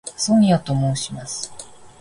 [0.17, 1.53] ソニアと申します。